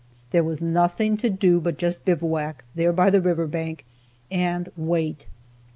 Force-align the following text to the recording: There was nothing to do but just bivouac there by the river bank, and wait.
There 0.31 0.43
was 0.43 0.63
nothing 0.63 1.15
to 1.17 1.29
do 1.29 1.59
but 1.61 1.77
just 1.77 2.05
bivouac 2.05 2.63
there 2.73 2.91
by 2.91 3.11
the 3.11 3.21
river 3.21 3.45
bank, 3.45 3.85
and 4.31 4.67
wait. 4.75 5.27